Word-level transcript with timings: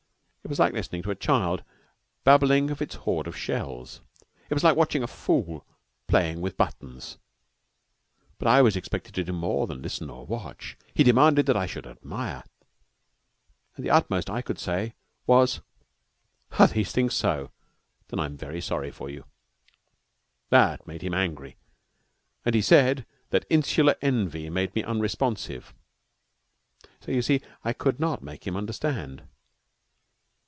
It 0.43 0.49
was 0.51 0.59
like 0.59 0.73
listening 0.73 1.03
to 1.03 1.11
a 1.11 1.15
child 1.15 1.63
babbling 2.25 2.71
of 2.71 2.81
its 2.81 2.95
hoard 2.95 3.25
of 3.25 3.37
shells. 3.37 4.01
It 4.49 4.53
was 4.53 4.65
like 4.65 4.75
watching 4.75 5.01
a 5.01 5.07
fool 5.07 5.65
playing 6.07 6.41
with 6.41 6.57
buttons. 6.57 7.19
But 8.37 8.49
I 8.49 8.61
was 8.61 8.75
expected 8.75 9.15
to 9.15 9.23
do 9.23 9.31
more 9.31 9.65
than 9.65 9.81
listen 9.81 10.09
or 10.09 10.25
watch. 10.25 10.75
He 10.93 11.03
demanded 11.03 11.45
that 11.45 11.55
I 11.55 11.67
should 11.67 11.87
admire; 11.87 12.43
and 13.77 13.85
the 13.85 13.91
utmost 13.91 14.27
that 14.27 14.33
I 14.33 14.41
could 14.41 14.59
say 14.59 14.93
was: 15.25 15.61
"Are 16.59 16.67
these 16.67 16.91
things 16.91 17.13
so? 17.13 17.51
Then 18.09 18.19
I 18.19 18.25
am 18.25 18.35
very 18.35 18.59
sorry 18.59 18.91
for 18.91 19.09
you." 19.09 19.23
That 20.49 20.85
made 20.85 21.01
him 21.03 21.13
angry, 21.13 21.55
and 22.43 22.55
he 22.55 22.61
said 22.63 23.05
that 23.29 23.45
insular 23.49 23.95
envy 24.01 24.49
made 24.49 24.75
me 24.75 24.83
unresponsive. 24.83 25.73
So, 26.99 27.11
you 27.13 27.21
see, 27.21 27.41
I 27.63 27.71
could 27.71 28.01
not 28.01 28.21
make 28.21 28.45
him 28.45 28.57
understand. 28.57 29.23